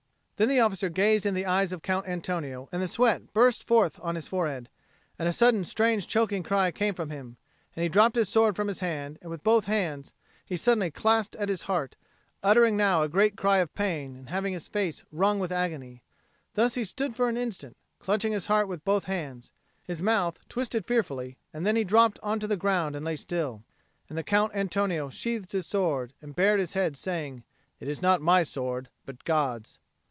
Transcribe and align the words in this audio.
Then 0.37 0.49
the 0.49 0.59
officer 0.59 0.89
gazed 0.89 1.27
into 1.27 1.35
the 1.35 1.45
eyes 1.45 1.71
of 1.71 1.81
the 1.81 1.85
Count 1.85 2.07
Antonio; 2.07 2.67
and 2.71 2.81
the 2.81 2.87
sweat 2.87 3.31
burst 3.31 3.63
forth 3.63 3.99
on 4.01 4.15
his 4.15 4.27
forehead. 4.27 4.69
A 5.19 5.31
sudden 5.31 5.63
strange 5.63 6.07
choking 6.07 6.41
cry 6.41 6.71
came 6.71 6.95
from 6.95 7.11
him; 7.11 7.37
he 7.75 7.87
dropped 7.87 8.15
his 8.15 8.27
sword 8.27 8.55
from 8.55 8.67
his 8.67 8.79
hand, 8.79 9.19
and 9.21 9.29
with 9.29 9.43
both 9.43 9.65
hands 9.65 10.13
he 10.43 10.57
suddenly 10.57 10.89
clasped 10.89 11.35
his 11.35 11.61
heart, 11.61 11.95
uttering 12.41 12.75
now 12.75 13.03
a 13.03 13.07
great 13.07 13.35
cry 13.37 13.59
of 13.59 13.75
pain 13.75 14.15
and 14.15 14.29
having 14.29 14.53
his 14.53 14.67
face 14.67 15.03
wrung 15.11 15.37
with 15.39 15.51
agony. 15.51 16.01
Thus 16.55 16.73
he 16.73 16.85
stood 16.85 17.13
for 17.15 17.29
an 17.29 17.37
instant, 17.37 17.77
clutching 17.99 18.31
his 18.31 18.47
heart 18.47 18.67
with 18.67 18.83
both 18.83 19.03
his 19.03 19.13
hands, 19.13 19.51
his 19.83 20.01
mouth 20.01 20.39
twisted 20.49 20.87
fearfully, 20.87 21.37
and 21.53 21.67
then 21.67 21.75
he 21.75 21.83
dropped 21.83 22.17
on 22.23 22.39
to 22.39 22.47
the 22.47 22.57
ground 22.57 22.95
and 22.95 23.05
lay 23.05 23.15
still. 23.15 23.61
And 24.09 24.17
the 24.17 24.23
Count 24.23 24.55
Antonio 24.55 25.09
sheathed 25.11 25.51
his 25.51 25.67
sword, 25.67 26.13
and 26.19 26.35
bared 26.35 26.59
his 26.59 26.73
head, 26.73 26.97
saying, 26.97 27.43
"It 27.79 27.87
is 27.87 28.01
not 28.01 28.23
my 28.23 28.41
sword, 28.41 28.89
but 29.05 29.23
God's." 29.23 29.77